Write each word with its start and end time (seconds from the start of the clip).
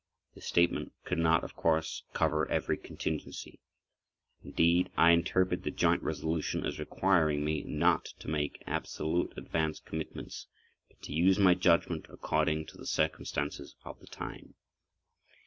This 0.33 0.47
statement 0.47 0.93
could 1.05 1.19
not, 1.19 1.43
of 1.43 1.55
course, 1.55 2.05
cover 2.11 2.49
every 2.49 2.75
contingency. 2.75 3.59
Indeed, 4.43 4.89
I 4.97 5.11
interpret 5.11 5.61
the 5.61 5.69
joint 5.69 6.01
resolution 6.01 6.65
as 6.65 6.79
requiring 6.79 7.45
me 7.45 7.61
not 7.61 8.05
to 8.17 8.27
make 8.27 8.63
absolute 8.65 9.31
advance 9.37 9.79
commitments 9.79 10.47
but 10.89 11.03
to 11.03 11.13
use 11.13 11.37
my 11.37 11.53
judgment 11.53 12.07
according 12.09 12.65
to 12.69 12.77
the 12.79 12.87
circumstances 12.87 13.75
of 13.85 13.99
the 13.99 14.07
time. 14.07 14.55